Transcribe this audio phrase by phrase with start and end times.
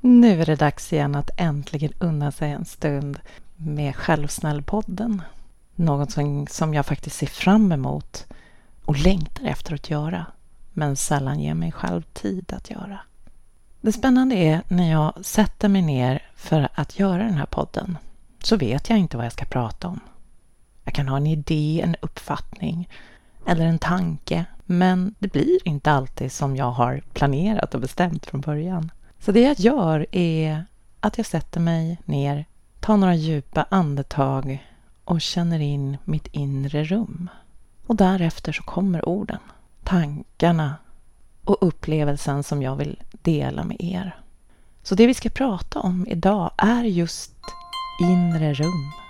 [0.00, 3.18] Nu är det dags igen att äntligen unna sig en stund
[3.56, 5.22] med Självsnällpodden.
[5.74, 8.26] Något som, som jag faktiskt ser fram emot
[8.84, 10.26] och längtar efter att göra,
[10.72, 12.98] men sällan ger mig själv tid att göra.
[13.80, 17.98] Det spännande är när jag sätter mig ner för att göra den här podden
[18.42, 20.00] så vet jag inte vad jag ska prata om.
[20.84, 22.88] Jag kan ha en idé, en uppfattning
[23.46, 28.40] eller en tanke, men det blir inte alltid som jag har planerat och bestämt från
[28.40, 28.90] början.
[29.26, 30.64] Så det jag gör är
[31.00, 32.44] att jag sätter mig ner,
[32.80, 34.66] tar några djupa andetag
[35.04, 37.30] och känner in mitt inre rum.
[37.86, 39.38] Och därefter så kommer orden,
[39.84, 40.76] tankarna
[41.44, 44.16] och upplevelsen som jag vill dela med er.
[44.82, 47.32] Så det vi ska prata om idag är just
[48.02, 49.05] inre rum.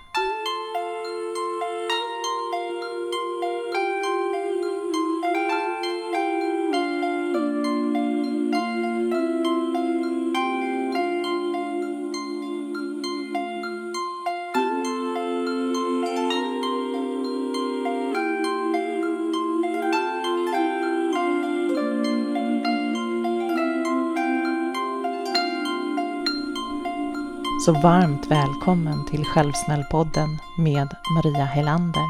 [27.67, 32.03] Så varmt välkommen till Självsnällpodden med Maria Helander.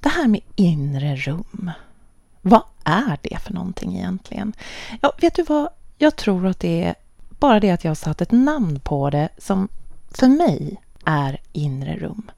[0.00, 1.70] Det här med inre rum.
[2.42, 4.52] Vad är det för någonting egentligen?
[5.00, 5.68] Ja, vet du vad?
[5.98, 6.94] Jag tror att det är
[7.38, 9.68] bara det att jag har satt ett namn på det som
[10.10, 12.30] för mig är inre rum.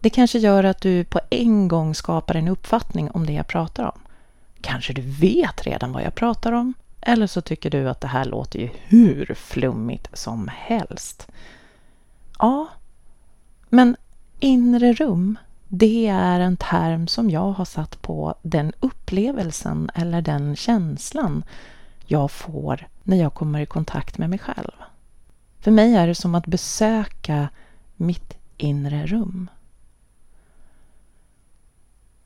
[0.00, 3.84] Det kanske gör att du på en gång skapar en uppfattning om det jag pratar
[3.84, 4.00] om.
[4.60, 6.74] Kanske du vet redan vad jag pratar om
[7.06, 11.28] eller så tycker du att det här låter ju hur flummigt som helst.
[12.38, 12.68] Ja,
[13.68, 13.96] men
[14.40, 15.38] inre rum,
[15.68, 21.44] det är en term som jag har satt på den upplevelsen eller den känslan
[22.06, 24.72] jag får när jag kommer i kontakt med mig själv.
[25.60, 27.48] För mig är det som att besöka
[27.96, 29.50] mitt inre rum.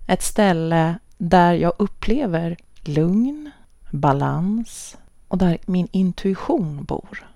[0.07, 3.51] Ett ställe där jag upplever lugn,
[3.91, 4.97] balans
[5.29, 7.29] och där min intuition bor.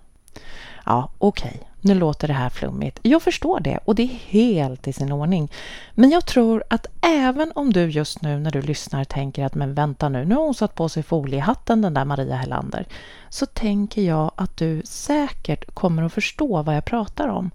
[0.86, 1.68] Ja, okej, okay.
[1.80, 2.98] nu låter det här flummigt.
[3.02, 5.52] Jag förstår det och det är helt i sin ordning.
[5.94, 9.74] Men jag tror att även om du just nu när du lyssnar tänker att men
[9.74, 12.86] vänta nu, nu har hon satt på sig foliehatten den där Maria Hellander.
[13.28, 17.50] Så tänker jag att du säkert kommer att förstå vad jag pratar om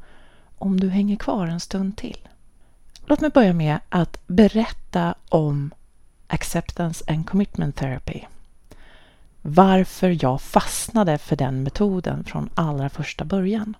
[0.58, 2.28] om du hänger kvar en stund till.
[3.06, 5.72] Låt mig börja med att berätta om
[6.28, 8.22] Acceptance and Commitment Therapy
[9.50, 13.78] varför jag fastnade för den metoden från allra första början.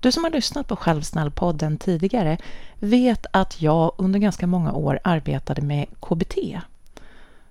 [0.00, 2.38] Du som har lyssnat på Självsnällpodden tidigare
[2.78, 6.36] vet att jag under ganska många år arbetade med KBT.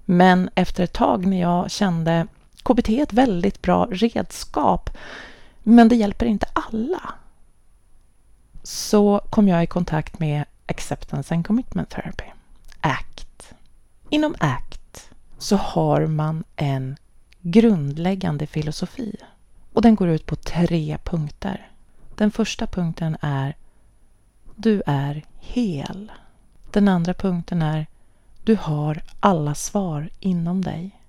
[0.05, 2.27] Men efter ett tag när jag kände
[2.63, 4.89] KBT är ett väldigt bra redskap,
[5.63, 7.13] men det hjälper inte alla.
[8.63, 12.25] Så kom jag i kontakt med Acceptance and Commitment Therapy,
[12.81, 13.53] ACT.
[14.09, 16.97] Inom ACT så har man en
[17.51, 19.15] grundläggande filosofi.
[19.73, 21.71] Och den går ut på tre punkter.
[22.15, 23.55] Den första punkten är
[24.55, 26.11] Du är hel.
[26.71, 27.87] Den andra punkten är
[28.43, 31.01] Du har alla svar inom dig.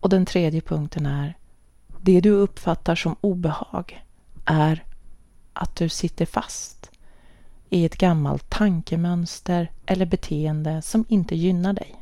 [0.00, 1.36] Och den tredje punkten är
[2.00, 4.04] Det du uppfattar som obehag
[4.44, 4.84] är
[5.52, 6.90] att du sitter fast
[7.70, 12.01] i ett gammalt tankemönster eller beteende som inte gynnar dig.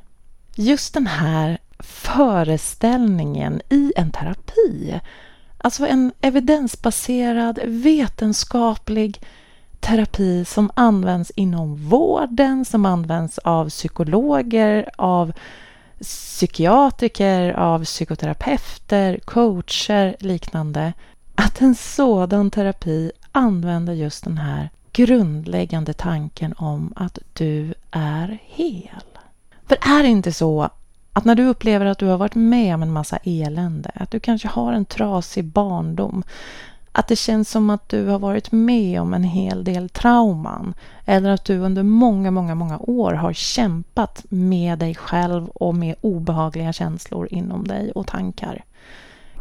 [0.61, 5.01] Just den här föreställningen i en terapi.
[5.59, 9.21] Alltså en evidensbaserad, vetenskaplig
[9.81, 15.33] terapi som används inom vården, som används av psykologer, av
[16.01, 20.93] psykiatriker, av psykoterapeuter, coacher, liknande.
[21.35, 29.10] Att en sådan terapi använder just den här grundläggande tanken om att du är hel.
[29.71, 30.71] För är det inte så
[31.13, 34.21] att när du upplever att du har varit med om en massa elände, att du
[34.21, 36.23] kanske har en trasig barndom,
[36.93, 40.75] att det känns som att du har varit med om en hel del trauman
[41.05, 45.95] eller att du under många, många, många år har kämpat med dig själv och med
[46.01, 48.65] obehagliga känslor inom dig och tankar.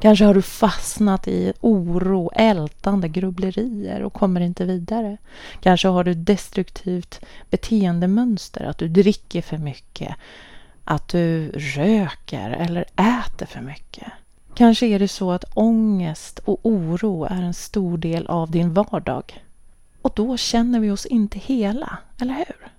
[0.01, 5.17] Kanske har du fastnat i oro, ältande grubblerier och kommer inte vidare.
[5.61, 10.15] Kanske har du destruktivt beteendemönster, att du dricker för mycket,
[10.83, 14.07] att du röker eller äter för mycket.
[14.55, 19.43] Kanske är det så att ångest och oro är en stor del av din vardag.
[20.01, 22.71] Och då känner vi oss inte hela, eller hur?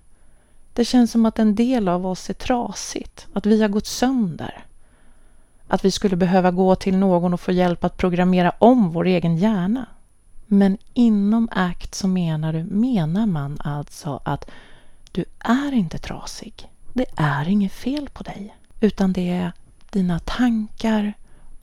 [0.73, 4.65] Det känns som att en del av oss är trasigt, att vi har gått sönder
[5.71, 9.37] att vi skulle behöva gå till någon och få hjälp att programmera om vår egen
[9.37, 9.85] hjärna.
[10.45, 14.49] Men inom ACT så menar, du, menar man alltså att
[15.11, 16.69] du är inte trasig.
[16.93, 19.51] Det är inget fel på dig, utan det är
[19.89, 21.13] dina tankar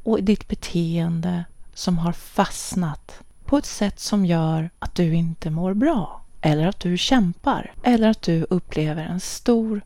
[0.03, 1.45] och ditt beteende
[1.75, 6.81] som har fastnat på ett sätt som gör att du inte mår bra eller att
[6.81, 9.81] du kämpar eller att du upplever en stor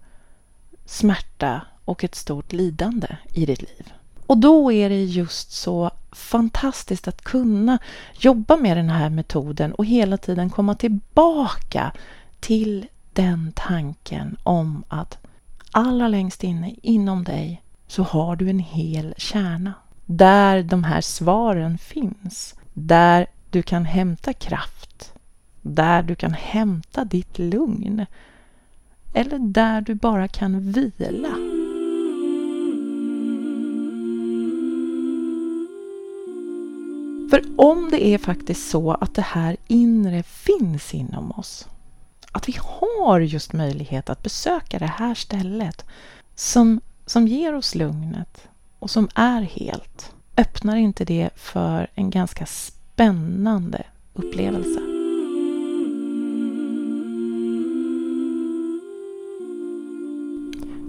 [0.84, 3.92] smärta och ett stort lidande i ditt liv.
[4.26, 7.78] Och då är det just så fantastiskt att kunna
[8.18, 11.92] jobba med den här metoden och hela tiden komma tillbaka
[12.40, 15.18] till den tanken om att
[15.70, 19.72] allra längst inne inom dig så har du en hel kärna
[20.06, 22.54] där de här svaren finns.
[22.72, 25.14] Där du kan hämta kraft.
[25.62, 28.06] Där du kan hämta ditt lugn.
[29.14, 31.51] Eller där du bara kan vila.
[37.32, 41.68] För om det är faktiskt så att det här inre finns inom oss,
[42.32, 45.84] att vi har just möjlighet att besöka det här stället
[46.34, 48.48] som, som ger oss lugnet
[48.78, 53.82] och som är helt, öppnar inte det för en ganska spännande
[54.12, 54.80] upplevelse?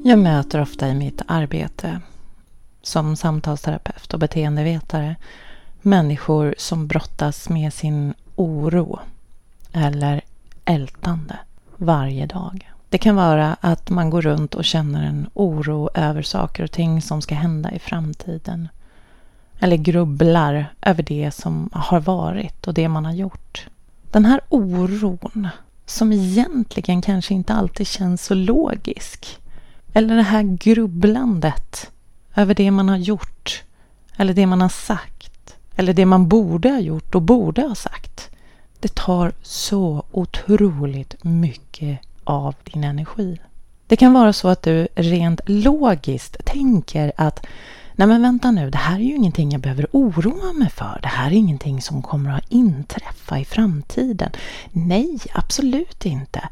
[0.03, 2.01] Jag möter ofta i mitt arbete
[2.81, 5.15] som samtalsterapeut och beteendevetare
[5.85, 8.99] människor som brottas med sin oro
[9.73, 10.21] eller
[10.65, 11.37] ältande
[11.77, 12.71] varje dag.
[12.89, 17.01] Det kan vara att man går runt och känner en oro över saker och ting
[17.01, 18.67] som ska hända i framtiden.
[19.59, 23.67] Eller grubblar över det som har varit och det man har gjort.
[24.11, 25.47] Den här oron,
[25.85, 29.39] som egentligen kanske inte alltid känns så logisk.
[29.93, 31.91] Eller det här grubblandet
[32.35, 33.63] över det man har gjort
[34.17, 35.12] eller det man har sagt
[35.75, 38.29] eller det man borde ha gjort och borde ha sagt.
[38.79, 43.39] Det tar så otroligt mycket av din energi.
[43.87, 47.45] Det kan vara så att du rent logiskt tänker att
[47.95, 50.99] Nej men vänta nu, det här är ju ingenting jag behöver oroa mig för.
[51.01, 54.31] Det här är ingenting som kommer att inträffa i framtiden.
[54.71, 56.49] Nej, absolut inte.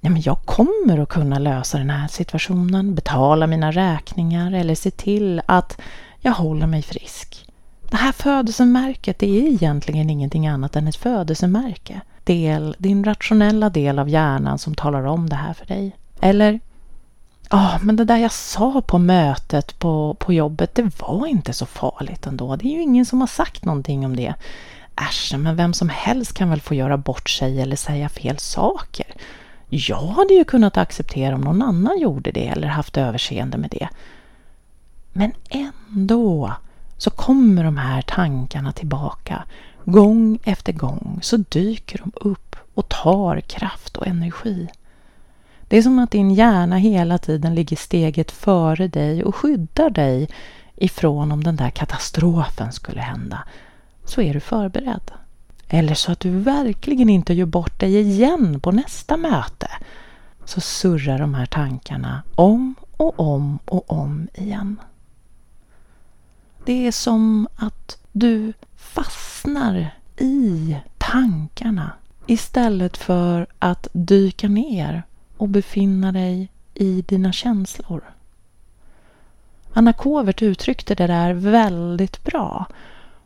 [0.00, 4.90] Nej, men jag kommer att kunna lösa den här situationen, betala mina räkningar eller se
[4.90, 5.80] till att
[6.20, 7.03] jag håller mig frisk.
[7.94, 12.00] Det här födelsemärket det är egentligen ingenting annat än ett födelsemärke.
[12.24, 15.96] Del, din rationella del av hjärnan som talar om det här för dig.
[16.20, 16.60] Eller,
[17.50, 21.52] ja, oh, men det där jag sa på mötet på, på jobbet, det var inte
[21.52, 22.56] så farligt ändå.
[22.56, 24.34] Det är ju ingen som har sagt någonting om det.
[24.96, 29.06] Äsch, men vem som helst kan väl få göra bort sig eller säga fel saker.
[29.68, 33.88] Jag hade ju kunnat acceptera om någon annan gjorde det eller haft överseende med det.
[35.12, 36.52] Men ändå
[37.04, 39.44] så kommer de här tankarna tillbaka.
[39.84, 44.68] Gång efter gång så dyker de upp och tar kraft och energi.
[45.68, 50.28] Det är som att din hjärna hela tiden ligger steget före dig och skyddar dig
[50.76, 53.44] ifrån om den där katastrofen skulle hända.
[54.04, 55.10] Så är du förberedd.
[55.68, 59.68] Eller så att du verkligen inte gör bort dig igen på nästa möte.
[60.44, 64.76] Så surrar de här tankarna om och om och om igen.
[66.64, 71.92] Det är som att du fastnar i tankarna
[72.26, 75.02] istället för att dyka ner
[75.36, 78.02] och befinna dig i dina känslor.
[79.72, 82.66] Anna Kovert uttryckte det där väldigt bra.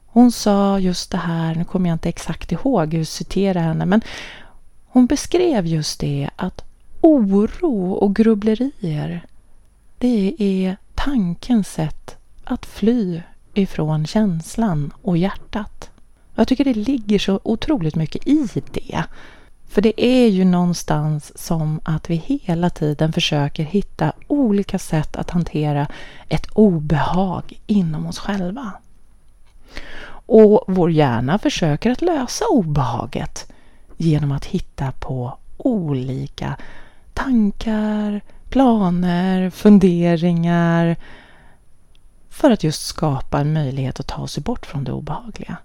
[0.06, 3.86] Hon sa just det här, nu kommer jag inte exakt ihåg hur jag citerar henne,
[3.86, 4.00] men
[4.86, 6.64] hon beskrev just det att
[7.00, 9.26] oro och grubblerier,
[9.98, 13.22] det är tankens sätt att fly
[13.58, 15.90] ifrån känslan och hjärtat.
[16.34, 19.04] Jag tycker det ligger så otroligt mycket i det.
[19.68, 25.30] För det är ju någonstans som att vi hela tiden försöker hitta olika sätt att
[25.30, 25.86] hantera
[26.28, 28.72] ett obehag inom oss själva.
[30.26, 33.52] Och vår hjärna försöker att lösa obehaget
[33.96, 36.56] genom att hitta på olika
[37.14, 40.96] tankar, planer, funderingar
[42.38, 45.56] för att just skapa en möjlighet att ta sig bort från det obehagliga.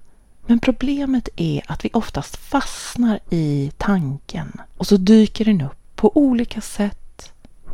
[0.45, 6.17] Men problemet är att vi oftast fastnar i tanken och så dyker den upp på
[6.17, 7.33] olika sätt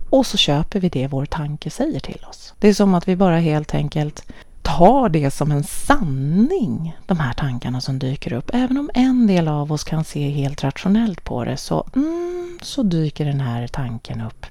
[0.09, 2.53] och så köper vi det vår tanke säger till oss.
[2.59, 4.23] Det är som att vi bara helt enkelt
[4.61, 8.49] tar det som en sanning, de här tankarna som dyker upp.
[8.53, 12.83] Även om en del av oss kan se helt rationellt på det så, mm, så
[12.83, 14.45] dyker den här tanken upp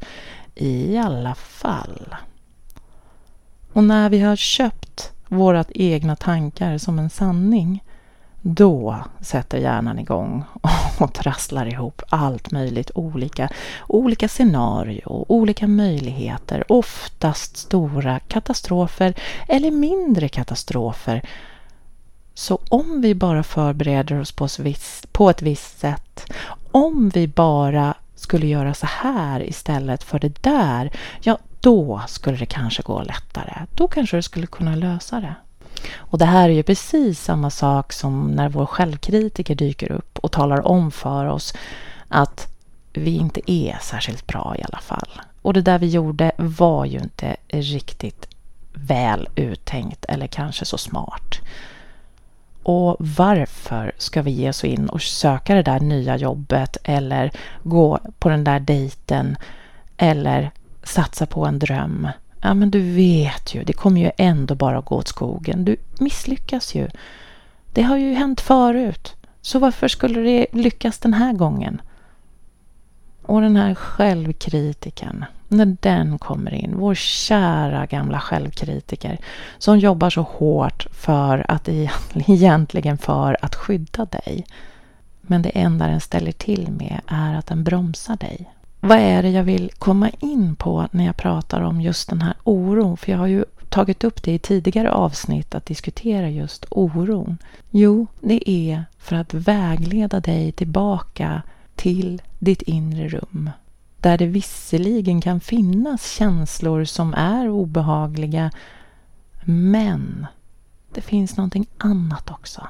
[0.54, 2.14] i alla fall.
[3.72, 7.82] Och när vi har köpt våra egna tankar som en sanning
[8.42, 10.44] då sätter hjärnan igång
[10.98, 13.48] och trasslar ihop allt möjligt olika.
[13.86, 19.14] Olika scenario, olika möjligheter, oftast stora katastrofer
[19.48, 21.22] eller mindre katastrofer.
[22.34, 26.32] Så om vi bara förbereder oss på ett visst, på ett visst sätt,
[26.70, 32.46] om vi bara skulle göra så här istället för det där, ja då skulle det
[32.46, 33.66] kanske gå lättare.
[33.74, 35.34] Då kanske du skulle kunna lösa det.
[35.96, 40.32] Och det här är ju precis samma sak som när vår självkritiker dyker upp och
[40.32, 41.54] talar om för oss
[42.08, 42.46] att
[42.92, 45.20] vi inte är särskilt bra i alla fall.
[45.42, 48.28] Och det där vi gjorde var ju inte riktigt
[48.72, 51.40] väl uttänkt eller kanske så smart.
[52.62, 57.30] Och varför ska vi ge oss in och söka det där nya jobbet eller
[57.62, 59.36] gå på den där dejten
[59.96, 60.50] eller
[60.88, 62.08] satsa på en dröm
[62.40, 65.64] Ja, men du vet ju, det kommer ju ändå bara gå åt skogen.
[65.64, 66.88] Du misslyckas ju.
[67.72, 69.14] Det har ju hänt förut.
[69.40, 71.82] Så varför skulle det lyckas den här gången?
[73.22, 79.18] Och den här självkritiken, när den kommer in, vår kära gamla självkritiker
[79.58, 81.68] som jobbar så hårt för att
[82.14, 84.46] egentligen för att skydda dig.
[85.20, 89.30] Men det enda den ställer till med är att den bromsar dig vad är det
[89.30, 92.96] jag vill komma in på när jag pratar om just den här oron?
[92.96, 97.38] För jag har ju tagit upp det i tidigare avsnitt att diskutera just oron.
[97.70, 101.42] Jo, det är för att vägleda dig tillbaka
[101.74, 103.50] till ditt inre rum.
[104.00, 108.50] Där det visserligen kan finnas känslor som är obehagliga
[109.44, 110.26] men
[110.94, 112.66] det finns någonting annat också.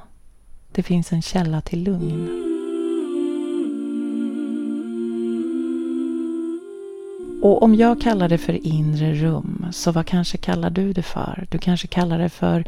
[0.72, 2.47] Det finns en källa till lugn.
[7.42, 11.46] Och om jag kallar det för inre rum, så vad kanske kallar du det för?
[11.50, 12.64] Du kanske kallar det för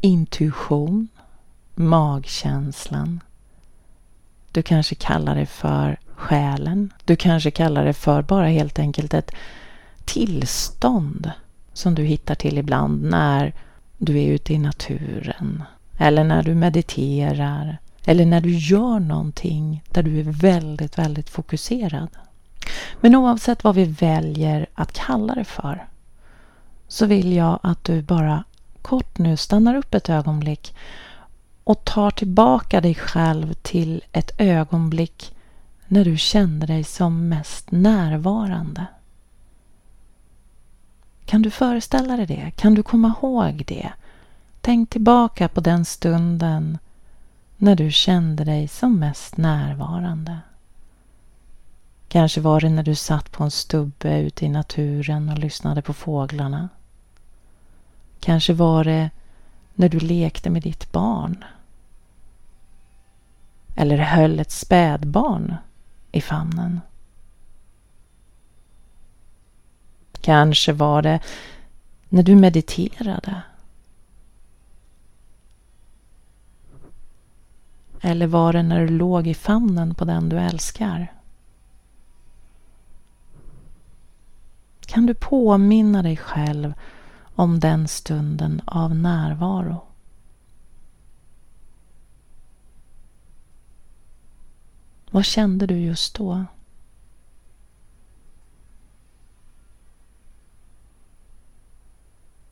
[0.00, 1.08] intuition,
[1.74, 3.20] magkänslan.
[4.52, 6.92] Du kanske kallar det för själen.
[7.04, 9.30] Du kanske kallar det för bara helt enkelt ett
[10.04, 11.30] tillstånd
[11.72, 13.54] som du hittar till ibland när
[13.98, 15.62] du är ute i naturen.
[15.98, 17.78] Eller när du mediterar.
[18.04, 22.08] Eller när du gör någonting där du är väldigt, väldigt fokuserad.
[23.00, 25.86] Men oavsett vad vi väljer att kalla det för
[26.88, 28.44] så vill jag att du bara
[28.82, 30.74] kort nu stannar upp ett ögonblick
[31.64, 35.34] och tar tillbaka dig själv till ett ögonblick
[35.86, 38.86] när du kände dig som mest närvarande.
[41.24, 42.52] Kan du föreställa dig det?
[42.56, 43.92] Kan du komma ihåg det?
[44.60, 46.78] Tänk tillbaka på den stunden
[47.56, 50.38] när du kände dig som mest närvarande.
[52.08, 55.92] Kanske var det när du satt på en stubbe ute i naturen och lyssnade på
[55.92, 56.68] fåglarna.
[58.20, 59.10] Kanske var det
[59.74, 61.44] när du lekte med ditt barn.
[63.76, 65.56] Eller höll ett spädbarn
[66.12, 66.80] i famnen.
[70.20, 71.20] Kanske var det
[72.08, 73.42] när du mediterade.
[78.00, 81.17] Eller var det när du låg i famnen på den du älskar?
[84.88, 86.74] Kan du påminna dig själv
[87.34, 89.84] om den stunden av närvaro.
[95.10, 96.44] Vad kände du just då?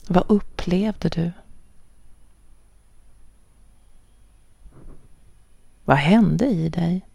[0.08, 1.32] Vad upplevde du?
[5.84, 7.05] Vad hände i dig?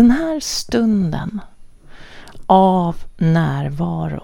[0.00, 1.40] Den här stunden
[2.46, 4.22] av närvaro,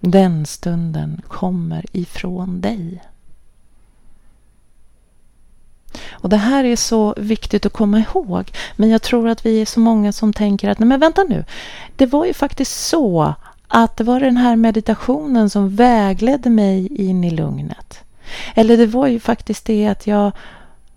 [0.00, 3.02] den stunden kommer ifrån dig.
[6.10, 8.52] Och Det här är så viktigt att komma ihåg.
[8.76, 11.44] Men jag tror att vi är så många som tänker att nej men vänta nu.
[11.96, 13.34] Det var ju faktiskt så
[13.68, 17.98] att det var den här meditationen som vägledde mig in i lugnet.
[18.54, 20.32] Eller det var ju faktiskt det att jag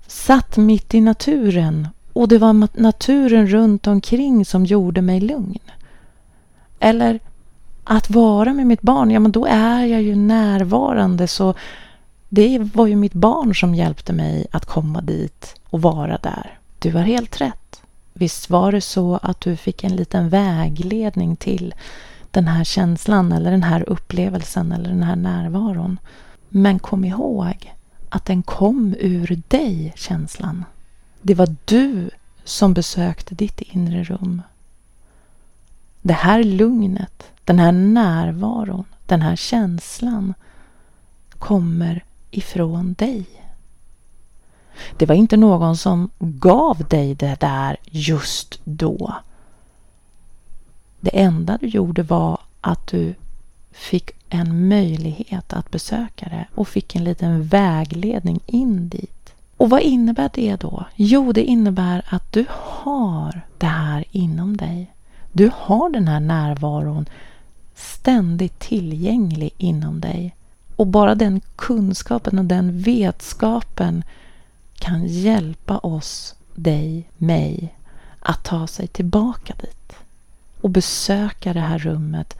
[0.07, 5.59] satt mitt i naturen och det var naturen runt omkring som gjorde mig lugn.
[6.79, 7.19] Eller
[7.83, 11.53] att vara med mitt barn, ja men då är jag ju närvarande så
[12.29, 16.59] det var ju mitt barn som hjälpte mig att komma dit och vara där.
[16.79, 17.81] Du har helt rätt.
[18.13, 21.75] Visst var det så att du fick en liten vägledning till
[22.31, 25.99] den här känslan eller den här upplevelsen eller den här närvaron.
[26.49, 27.73] Men kom ihåg
[28.09, 30.63] att den kom ur dig, känslan.
[31.27, 32.09] Det var du
[32.43, 34.41] som besökte ditt inre rum.
[36.01, 40.33] det här lugnet, den här närvaron, den här känslan
[41.39, 43.25] kommer ifrån dig.
[44.97, 49.15] Det var inte någon som gav dig det där just då.
[50.99, 53.15] Det enda du gjorde var att du
[53.71, 59.14] fick en möjlighet att besöka det och fick en liten vägledning in dit.
[59.57, 60.85] Och vad innebär det då?
[60.95, 64.91] Jo, det innebär att du har det här inom dig.
[65.31, 67.05] Du har den här närvaron
[67.75, 70.35] ständigt tillgänglig inom dig.
[70.75, 74.03] Och bara den kunskapen och den vetskapen
[74.79, 77.75] kan hjälpa oss, dig, mig
[78.19, 79.95] att ta sig tillbaka dit
[80.61, 82.37] och besöka det här rummet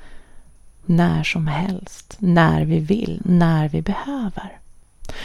[0.86, 4.60] när som helst, när vi vill, när vi behöver.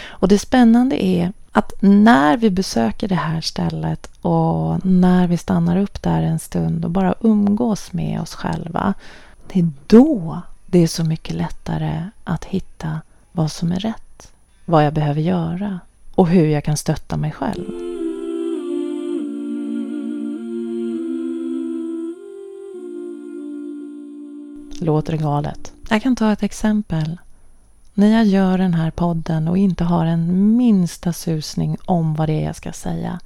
[0.08, 5.76] Och det spännande är att när vi besöker det här stället och när vi stannar
[5.76, 8.94] upp där en stund och bara umgås med oss själva.
[9.52, 13.00] Det är då det är så mycket lättare att hitta
[13.32, 14.32] vad som är rätt,
[14.64, 15.80] vad jag behöver göra
[16.14, 17.64] och hur jag kan stötta mig själv.
[24.80, 25.72] Låter det galet?
[25.88, 27.18] Jag kan ta ett exempel.
[28.00, 32.32] När jag gör den här podden och inte har en minsta susning om vad det
[32.32, 33.20] är jag ska säga.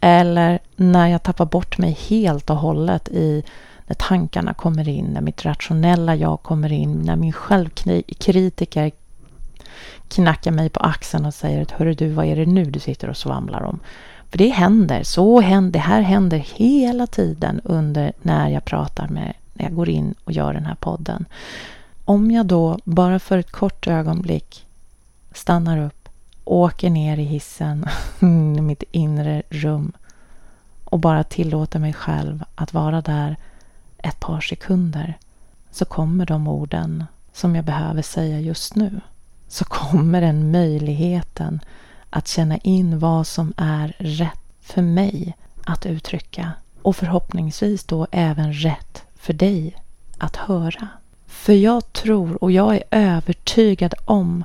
[0.00, 3.44] Eller när jag tappar bort mig helt och hållet i
[3.86, 8.90] när tankarna kommer in, när mitt rationella jag kommer in, när min självkritiker
[10.08, 13.10] knackar mig på axeln och säger att hörru du, vad är det nu du sitter
[13.10, 13.80] och svamlar om?
[14.30, 19.34] För det händer, så händer, det här händer hela tiden under när jag pratar med,
[19.52, 21.24] när jag går in och gör den här podden.
[22.10, 24.66] Om jag då bara för ett kort ögonblick
[25.32, 26.08] stannar upp,
[26.44, 27.86] åker ner i hissen
[28.56, 29.92] i mitt inre rum
[30.84, 33.36] och bara tillåter mig själv att vara där
[33.98, 35.18] ett par sekunder
[35.70, 39.00] så kommer de orden som jag behöver säga just nu.
[39.48, 41.60] Så kommer den möjligheten
[42.10, 48.52] att känna in vad som är rätt för mig att uttrycka och förhoppningsvis då även
[48.52, 49.76] rätt för dig
[50.18, 50.88] att höra.
[51.40, 54.44] För jag tror och jag är övertygad om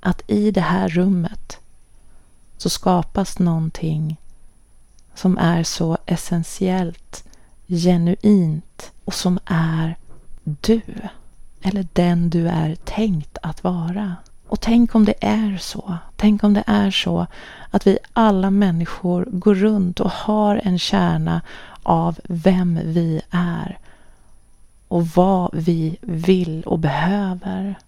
[0.00, 1.58] att i det här rummet
[2.56, 4.16] så skapas någonting
[5.14, 7.24] som är så essentiellt,
[7.66, 9.96] genuint och som är
[10.44, 10.82] du.
[11.62, 14.16] Eller den du är tänkt att vara.
[14.48, 15.96] Och tänk om det är så.
[16.16, 17.26] Tänk om det är så
[17.70, 21.40] att vi alla människor går runt och har en kärna
[21.82, 23.78] av vem vi är
[24.92, 27.78] och vad vi vill och behöver.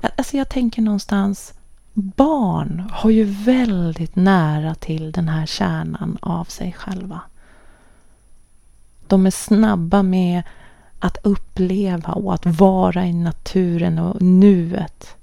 [0.00, 1.54] Alltså jag tänker någonstans
[1.94, 7.20] barn har ju väldigt nära till den här kärnan av sig själva.
[9.06, 10.42] De är snabba med
[10.98, 15.16] att uppleva och att vara i naturen och nuet.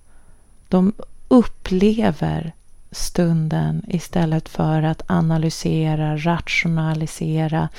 [0.67, 0.93] De
[1.27, 2.53] upplever
[2.95, 7.69] stunden istället för att analysera, rationalisera,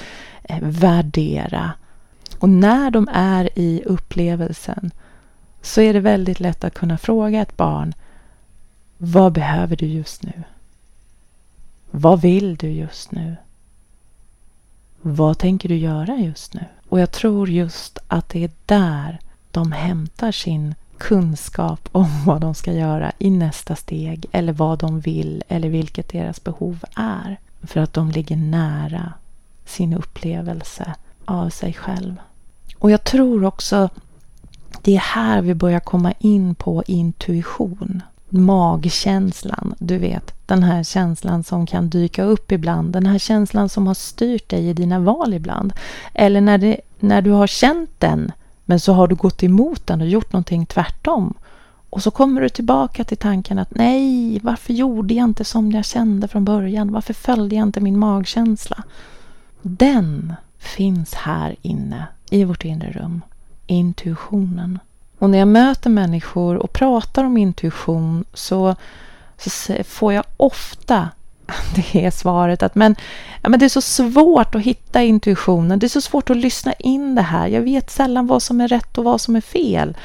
[0.42, 1.72] eh, värdera.
[2.38, 4.90] Och när de är i upplevelsen
[5.62, 7.94] så är det väldigt lätt att kunna fråga ett barn
[8.98, 10.42] Vad behöver du just nu?
[11.90, 13.36] Vad vill du just nu?
[15.02, 16.64] Vad tänker du göra just nu?
[16.88, 19.18] Och jag tror just att det är där
[19.50, 25.00] de hämtar sin kunskap om vad de ska göra i nästa steg eller vad de
[25.00, 27.38] vill eller vilket deras behov är.
[27.62, 29.12] För att de ligger nära
[29.64, 32.16] sin upplevelse av sig själv.
[32.78, 33.88] Och jag tror också
[34.82, 38.02] det är här vi börjar komma in på intuition.
[38.28, 42.92] Magkänslan, du vet, den här känslan som kan dyka upp ibland.
[42.92, 45.72] Den här känslan som har styrt dig i dina val ibland.
[46.14, 48.32] Eller när, det, när du har känt den
[48.66, 51.34] men så har du gått emot den och gjort någonting tvärtom.
[51.90, 55.84] Och så kommer du tillbaka till tanken att nej, varför gjorde jag inte som jag
[55.84, 56.92] kände från början?
[56.92, 58.82] Varför följde jag inte min magkänsla?
[59.62, 63.22] Den finns här inne i vårt inre rum.
[63.66, 64.78] Intuitionen.
[65.18, 68.76] Och när jag möter människor och pratar om intuition så,
[69.36, 71.08] så får jag ofta
[71.74, 72.96] det är svaret att men,
[73.42, 75.78] ja, men det är så svårt att hitta intuitionen.
[75.78, 77.46] Det är så svårt att lyssna in det här.
[77.48, 79.96] Jag vet sällan vad som är rätt och vad som är fel.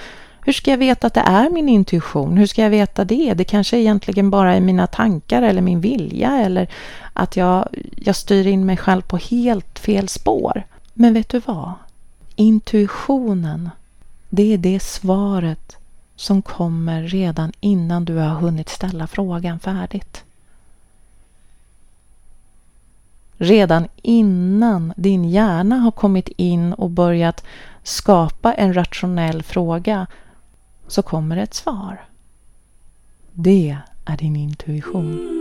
[0.46, 2.38] Hur ska jag veta att det är min intuition?
[2.38, 3.34] Hur ska jag veta det?
[3.34, 6.68] Det kanske egentligen bara är mina tankar eller min vilja eller
[7.14, 10.64] att jag, jag styr in mig själv på helt fel spår.
[10.94, 11.74] Men vet du vad?
[12.36, 13.70] Intuitionen,
[14.30, 15.78] det är det svaret
[16.16, 20.24] som kommer redan innan du har hunnit ställa frågan färdigt.
[23.42, 27.44] Redan innan din hjärna har kommit in och börjat
[27.84, 30.08] skapa en rationell fråga
[30.88, 32.02] så kommer ett svar.
[33.34, 35.38] Det är din intuition.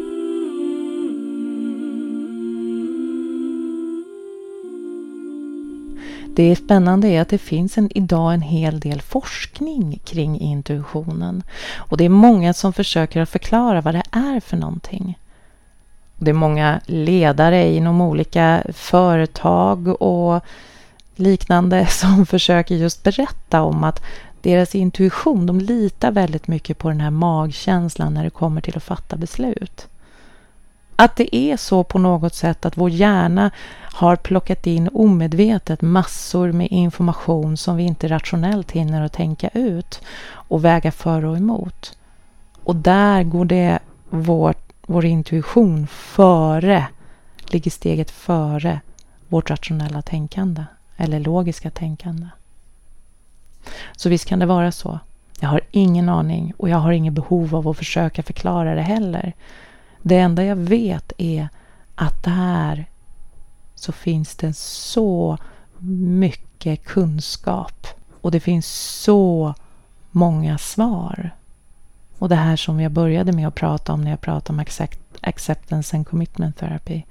[6.36, 11.42] Det spännande är att det finns en, idag en hel del forskning kring intuitionen.
[11.76, 15.18] Och det är många som försöker att förklara vad det är för någonting.
[16.22, 20.44] Det är många ledare inom olika företag och
[21.16, 24.02] liknande som försöker just berätta om att
[24.42, 28.82] deras intuition, de litar väldigt mycket på den här magkänslan när det kommer till att
[28.82, 29.86] fatta beslut.
[30.96, 33.50] Att det är så på något sätt att vår hjärna
[33.92, 40.00] har plockat in omedvetet massor med information som vi inte rationellt hinner att tänka ut
[40.30, 41.96] och väga för och emot.
[42.64, 43.78] Och där går det
[44.10, 46.86] vårt vår intuition före,
[47.50, 48.80] ligger steget före
[49.28, 50.64] vårt rationella tänkande
[50.96, 52.26] eller logiska tänkande.
[53.96, 54.98] Så visst kan det vara så.
[55.40, 59.32] Jag har ingen aning och jag har inget behov av att försöka förklara det heller.
[60.02, 61.48] Det enda jag vet är
[61.94, 62.86] att där
[63.74, 65.38] så finns det så
[66.18, 67.86] mycket kunskap
[68.20, 68.66] och det finns
[69.02, 69.54] så
[70.10, 71.30] många svar.
[72.20, 74.64] Och det här som jag började med att prata om när jag pratade om
[75.20, 77.02] acceptance and commitment therapy.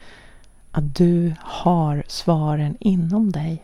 [0.72, 3.64] Att du har svaren inom dig.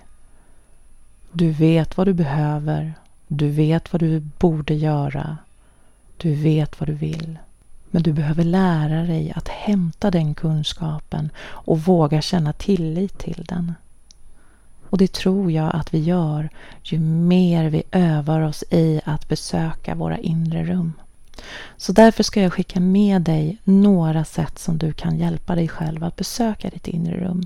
[1.31, 2.93] Du vet vad du behöver.
[3.27, 5.37] Du vet vad du borde göra.
[6.17, 7.37] Du vet vad du vill.
[7.91, 13.73] Men du behöver lära dig att hämta den kunskapen och våga känna tillit till den.
[14.89, 16.49] Och det tror jag att vi gör
[16.83, 20.93] ju mer vi övar oss i att besöka våra inre rum.
[21.77, 26.03] Så därför ska jag skicka med dig några sätt som du kan hjälpa dig själv
[26.03, 27.43] att besöka ditt inre rum.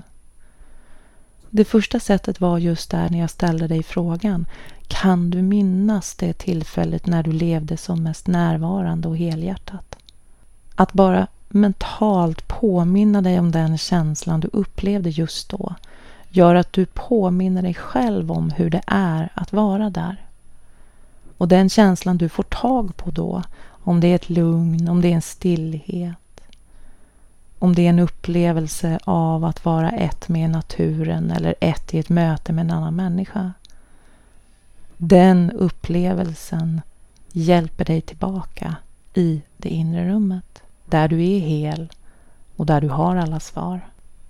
[1.50, 4.46] Det första sättet var just där när jag ställde dig frågan.
[4.88, 9.96] Kan du minnas det tillfället när du levde som mest närvarande och helhjärtat?
[10.74, 15.74] Att bara mentalt påminna dig om den känslan du upplevde just då
[16.28, 20.26] gör att du påminner dig själv om hur det är att vara där.
[21.38, 23.42] Och den känslan du får tag på då,
[23.82, 26.40] om det är ett lugn, om det är en stillhet,
[27.58, 32.08] om det är en upplevelse av att vara ett med naturen eller ett i ett
[32.08, 33.52] möte med en annan människa.
[34.96, 36.80] Den upplevelsen
[37.32, 38.76] hjälper dig tillbaka
[39.14, 41.88] i det inre rummet där du är hel
[42.56, 43.80] och där du har alla svar.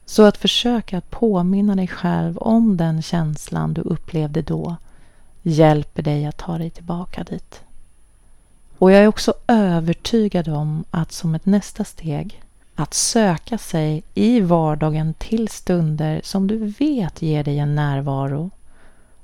[0.07, 4.77] Så att försöka att påminna dig själv om den känslan du upplevde då
[5.43, 7.61] hjälper dig att ta dig tillbaka dit.
[8.81, 12.43] Och jag är också övertygad om att som ett nästa steg
[12.75, 18.51] att söka sig i vardagen till stunder som du vet ger dig en närvaro,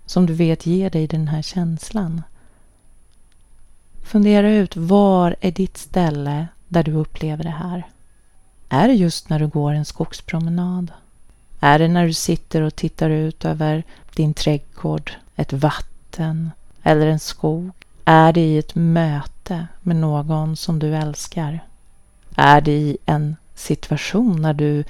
[0.07, 2.23] som du vet ger dig den här känslan.
[4.05, 7.87] Fundera ut var är ditt ställe där du upplever det här?
[8.69, 10.93] Är det just när du går en skogspromenad?
[11.61, 13.83] Är det när du sitter och tittar ut över
[14.15, 16.51] din trädgård, ett vatten
[16.83, 17.71] eller en skog?
[18.05, 19.36] Är det i ett möte
[19.81, 21.61] med någon som du älskar?
[22.37, 24.85] Är det i en situation när du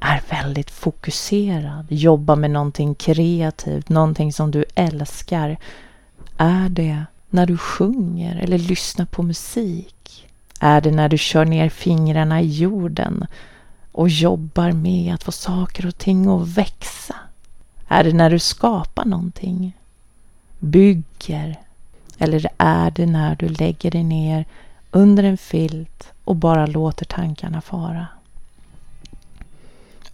[0.00, 5.56] är väldigt fokuserad, jobbar med någonting kreativt, någonting som du älskar?
[6.36, 10.28] Är det när du sjunger eller lyssnar på musik?
[10.60, 13.26] Är det när du kör ner fingrarna i jorden
[13.92, 17.16] och jobbar med att få saker och ting att växa?
[17.88, 19.76] Är det när du skapar någonting?
[20.58, 21.60] Bygger?
[22.22, 24.44] Eller är det när du lägger dig ner
[24.90, 28.06] under en filt och bara låter tankarna fara?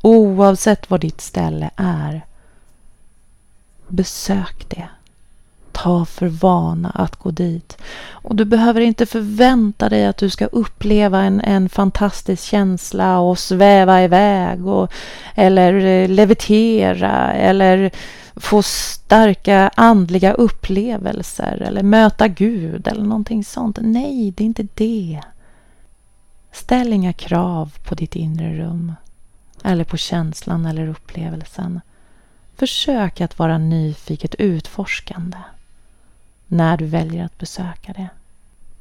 [0.02, 2.26] Oavsett vad ditt ställe är,
[3.88, 4.88] besök det
[5.76, 7.78] ta för vana att gå dit.
[8.10, 13.38] Och du behöver inte förvänta dig att du ska uppleva en, en fantastisk känsla och
[13.38, 14.92] sväva iväg och,
[15.34, 17.90] eller eh, levitera eller
[18.36, 23.78] få starka andliga upplevelser eller möta Gud eller någonting sånt.
[23.80, 25.20] Nej, det är inte det.
[26.52, 28.92] Ställ inga krav på ditt inre rum
[29.64, 31.80] eller på känslan eller upplevelsen.
[32.56, 35.38] Försök att vara nyfiket utforskande
[36.46, 38.08] när du väljer att besöka det.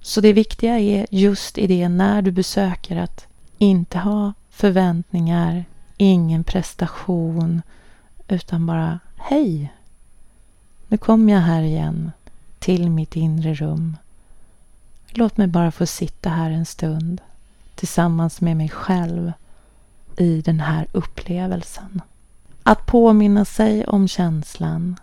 [0.02, 5.66] Så det viktiga är just i det när du besöker att inte ha förväntningar,
[5.98, 7.62] ingen prestation,
[8.28, 9.74] utan bara hej.
[10.88, 12.12] Nu kommer jag här igen
[12.60, 13.98] till mitt inre rum.
[15.10, 17.22] Låt mig bara få sitta här en stund
[17.76, 19.32] tillsammans med mig själv
[20.18, 22.02] i den här upplevelsen.
[22.64, 24.96] Att påminna sig om känslan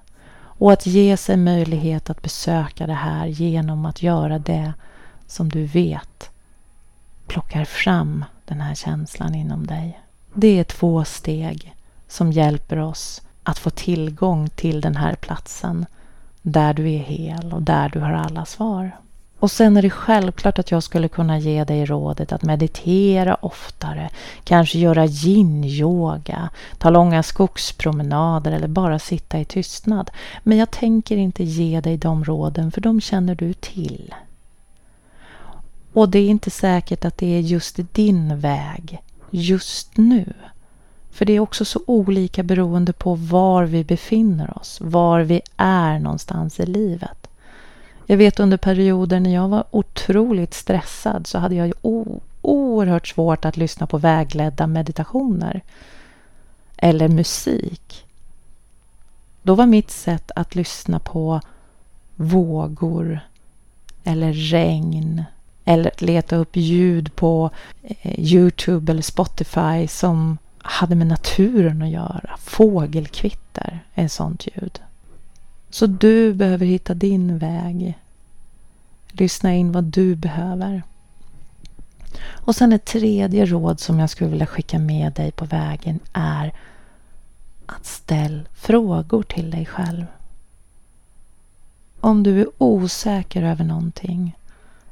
[0.63, 4.73] och att ge sig möjlighet att besöka det här genom att göra det
[5.27, 6.31] som du vet
[7.27, 10.01] plockar fram den här känslan inom dig.
[10.35, 11.75] Det är två steg
[12.09, 15.87] som hjälper oss att få tillgång till den här platsen
[16.43, 18.97] där du är hel och där du har alla svar.
[19.43, 24.11] Och sen är det självklart att jag skulle kunna ge dig rådet att meditera oftare,
[24.45, 30.11] kanske göra yin-yoga, ta långa skogspromenader eller bara sitta i tystnad.
[30.43, 34.15] Men jag tänker inte ge dig de råden för de känner du till.
[35.93, 40.33] Och det är inte säkert att det är just din väg just nu.
[41.11, 45.99] För det är också så olika beroende på var vi befinner oss, var vi är
[45.99, 47.29] någonstans i livet.
[48.07, 51.73] Jag vet under perioder när jag var otroligt stressad så hade jag
[52.43, 55.63] oerhört svårt att lyssna på vägledda meditationer
[56.77, 58.07] eller musik.
[59.43, 61.41] Då var mitt sätt att lyssna på
[62.17, 63.21] vågor
[64.05, 65.25] eller regn
[65.65, 67.51] eller leta upp ljud på
[67.83, 72.37] eh, Youtube eller Spotify som hade med naturen att göra.
[72.39, 74.81] Fågelkvitter är ett sånt ljud.
[75.73, 77.99] Så du behöver hitta din väg.
[79.13, 80.83] Lyssna in vad du behöver.
[82.25, 86.53] Och sen ett tredje råd som jag skulle vilja skicka med dig på vägen är
[87.67, 90.05] att ställ frågor till dig själv.
[92.01, 94.37] Om du är osäker över någonting,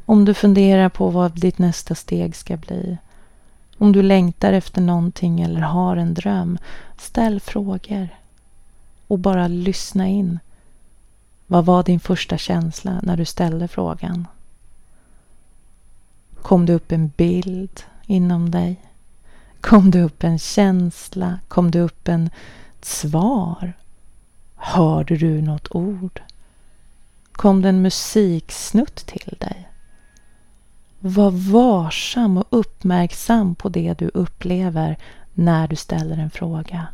[0.07, 2.99] om du funderar på vad ditt nästa steg ska bli,
[3.79, 6.59] om du längtar efter någonting eller har en dröm,
[6.99, 8.09] ställ frågor
[9.07, 10.39] och bara lyssna in.
[11.51, 14.27] Vad var din första känsla när du ställde frågan?
[16.43, 18.81] Kom det upp en bild inom dig?
[19.61, 21.39] Kom det upp en känsla?
[21.49, 22.31] Kom det upp en
[22.83, 23.73] svar?
[24.55, 26.23] Hörde du något ord?
[27.33, 29.69] Kom det en musiksnutt till dig?
[30.99, 34.99] Var varsam och uppmärksam på det du upplever
[35.35, 36.87] när du ställer en fråga.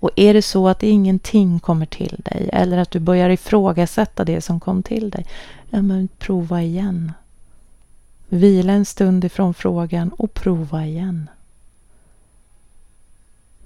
[0.00, 4.40] Och är det så att ingenting kommer till dig eller att du börjar ifrågasätta det
[4.40, 5.26] som kom till dig,
[5.70, 7.12] ja men prova igen.
[8.28, 11.30] Vila en stund ifrån frågan och prova igen.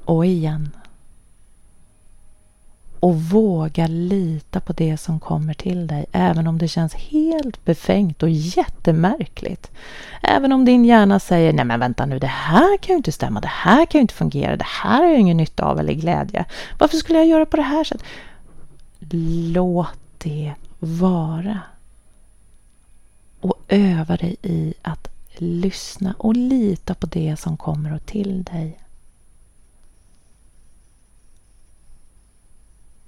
[0.04, 0.70] Och igen.
[3.00, 8.22] Och våga lita på det som kommer till dig, även om det känns helt befängt
[8.22, 9.70] och jättemärkligt.
[10.22, 13.40] Även om din hjärna säger, nej men vänta nu, det här kan ju inte stämma,
[13.40, 16.44] det här kan ju inte fungera, det här har jag ingen nytta av eller glädje.
[16.78, 18.06] Varför skulle jag göra på det här sättet?
[19.54, 21.60] Låt det vara.
[23.40, 28.79] Och öva dig i att lyssna och lita på det som kommer till dig.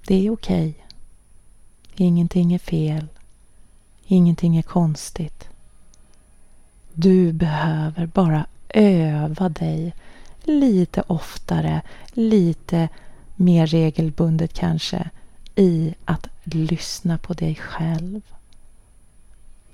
[0.07, 0.69] Det är okej.
[0.69, 2.07] Okay.
[2.07, 3.07] Ingenting är fel.
[4.05, 5.49] Ingenting är konstigt.
[6.93, 9.93] Du behöver bara öva dig
[10.43, 12.89] lite oftare, lite
[13.35, 15.09] mer regelbundet kanske,
[15.55, 18.21] i att lyssna på dig själv.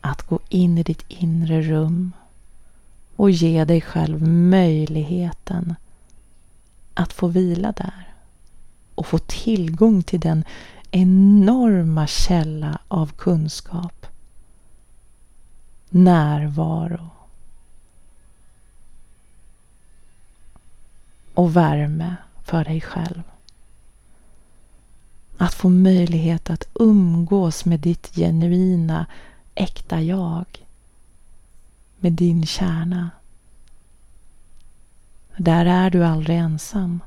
[0.02, 2.12] Att gå in i ditt inre rum
[3.16, 5.76] och ge dig själv möjligheten
[6.94, 8.09] att få vila där
[9.00, 10.44] och få tillgång till den
[10.92, 14.06] enorma källa av kunskap,
[15.90, 17.10] närvaro
[21.34, 23.24] och värme för dig själv.
[25.38, 29.06] Att få möjlighet att umgås med ditt genuina,
[29.56, 30.46] äkta jag.
[32.00, 33.10] Med din kärna.
[35.38, 37.00] Där är du aldrig ensam.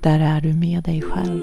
[0.00, 1.42] Där är du med dig själv.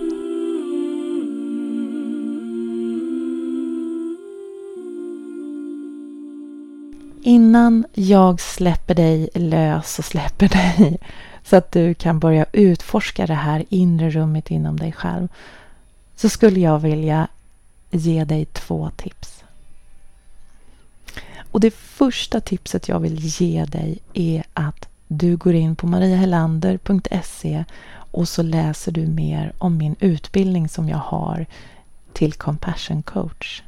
[7.24, 10.98] Innan jag släpper dig lös och släpper dig
[11.44, 15.28] så att du kan börja utforska det här inre rummet inom dig själv
[16.16, 17.28] så skulle jag vilja
[17.92, 19.44] ge dig två tips.
[21.52, 27.66] Och det första tipset jag vill ge dig är att du går in på mariahelander.se
[28.16, 31.46] och så läser du mer om min utbildning som jag har
[32.14, 33.64] till compassion coach.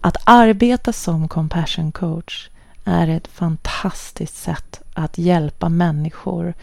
[0.00, 2.48] Att arbeta som compassion coach
[2.84, 6.54] är ett fantastiskt sätt att hjälpa människor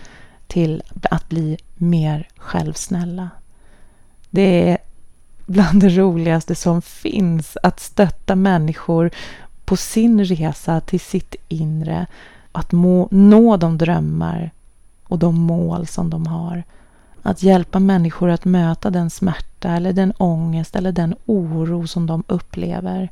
[0.47, 3.29] till att bli mer självsnälla.
[4.29, 4.77] Det är
[5.45, 9.11] bland det roligaste som finns att stötta människor
[9.65, 12.07] på sin resa till sitt inre
[12.51, 14.51] att må, nå de drömmar
[15.07, 16.63] och de mål som de har.
[17.21, 22.23] Att hjälpa människor att möta den smärta eller den ångest eller den oro som de
[22.27, 23.09] upplever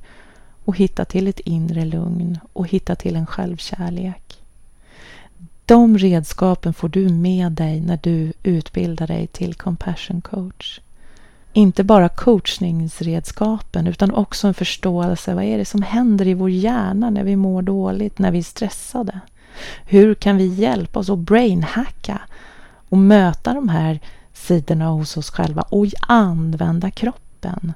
[0.65, 4.41] och hitta till ett inre lugn och hitta till en självkärlek.
[5.65, 10.79] De redskapen får du med dig när du utbildar dig till compassion coach.
[11.53, 15.35] Inte bara coachningsredskapen utan också en förståelse.
[15.35, 18.43] Vad är det som händer i vår hjärna när vi mår dåligt, när vi är
[18.43, 19.19] stressade?
[19.85, 22.21] Hur kan vi hjälpa oss att brainhacka
[22.89, 23.99] och möta de här
[24.33, 27.73] sidorna hos oss själva och använda kroppen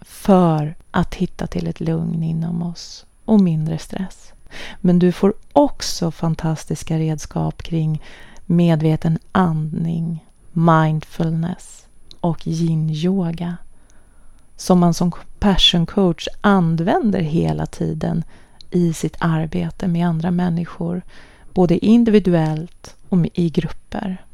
[0.00, 4.32] för att hitta till ett lugn inom oss och mindre stress.
[4.80, 8.02] Men du får också fantastiska redskap kring
[8.46, 11.86] medveten andning, mindfulness
[12.20, 13.56] och yin-yoga
[14.56, 18.24] som man som passion coach använder hela tiden
[18.70, 21.02] i sitt arbete med andra människor,
[21.54, 24.24] både individuellt och i grupper.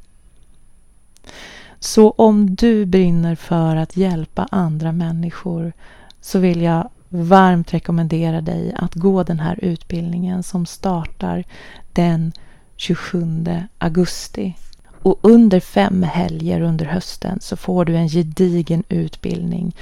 [1.80, 5.72] Så om du brinner för att hjälpa andra människor
[6.20, 11.44] så vill jag varmt rekommendera dig att gå den här utbildningen som startar
[11.92, 12.32] den
[12.76, 13.46] 27
[13.78, 14.56] augusti.
[15.02, 19.76] Och under fem helger under hösten så får du en gedigen utbildning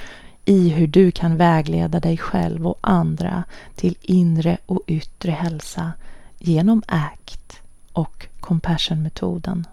[0.44, 5.92] i hur du kan vägleda dig själv och andra till inre och yttre hälsa
[6.38, 7.60] genom ACT
[7.92, 9.66] och Compassion-metoden.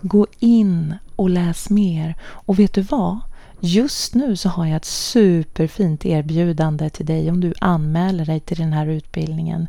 [0.00, 2.14] Gå in och läs mer.
[2.22, 3.18] Och vet du vad?
[3.60, 8.58] Just nu så har jag ett superfint erbjudande till dig om du anmäler dig till
[8.58, 9.68] den här utbildningen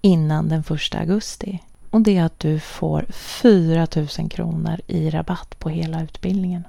[0.00, 1.62] innan den 1 augusti.
[1.90, 6.64] Och det är att du får 4 000 kronor i rabatt på hela utbildningen.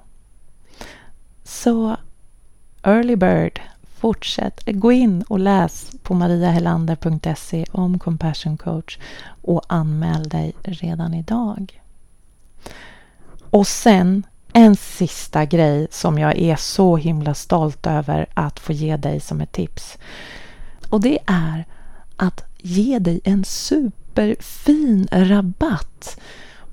[1.49, 1.97] Så
[2.83, 3.61] Early Bird,
[3.95, 4.61] fortsätt.
[4.65, 8.97] Gå in och läs på mariahelander.se om Compassion Coach
[9.41, 11.81] och anmäl dig redan idag.
[13.49, 18.97] Och sen en sista grej som jag är så himla stolt över att få ge
[18.97, 19.97] dig som ett tips.
[20.89, 21.65] Och det är
[22.15, 26.19] att ge dig en superfin rabatt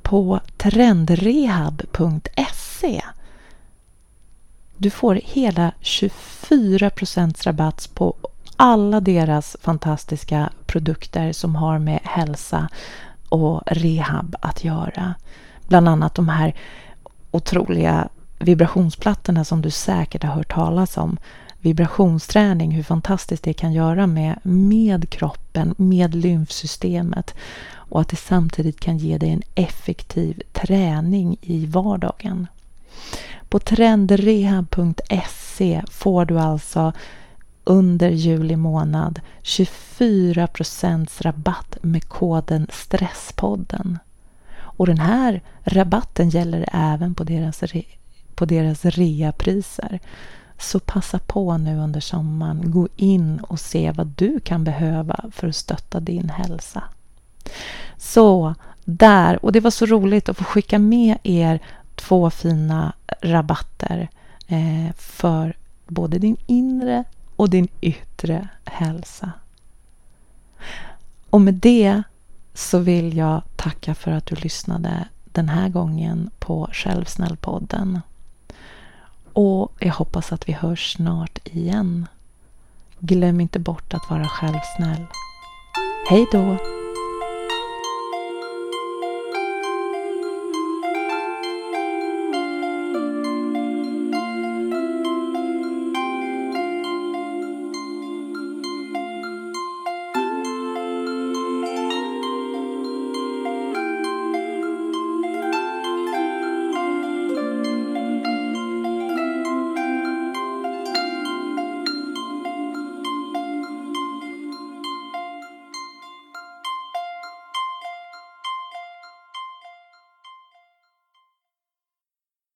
[0.03, 3.03] på trendrehab.se.
[4.79, 8.15] Du får hela 24% rabatt på
[8.57, 12.69] alla deras fantastiska produkter som har med hälsa
[13.29, 15.15] och rehab att göra.
[15.69, 16.55] Bland annat de här
[17.31, 18.09] otroliga
[18.39, 21.17] vibrationsplattorna som du säkert har hört talas om.
[21.61, 27.35] Vibrationsträning, hur fantastiskt det kan göra med, med kroppen, med lymfsystemet
[27.73, 32.47] och att det samtidigt kan ge dig en effektiv träning i vardagen.
[33.49, 36.93] På trendrehab.se får du alltså
[37.65, 43.99] under juli månad 24% rabatt med koden Stresspodden.
[44.59, 47.83] Och den här rabatten gäller även på deras, re,
[48.35, 50.01] på deras reapriser.
[50.59, 52.71] Så passa på nu under sommaren.
[52.71, 56.83] Gå in och se vad du kan behöva för att stötta din hälsa.
[57.97, 58.55] Så
[58.85, 61.61] där, och det var så roligt att få skicka med er
[61.97, 64.09] två fina rabatter
[64.47, 65.57] eh, för
[65.87, 67.05] både din inre
[67.37, 69.33] och din yttre hälsa.
[71.31, 72.03] Och med det
[72.55, 78.01] så vill jag tacka för att du lyssnade den här gången på Självsnällpodden.
[79.33, 82.07] Och jag hoppas att vi hörs snart igen.
[82.99, 85.07] Glöm inte bort att vara självsnäll.
[86.09, 86.59] Hej då!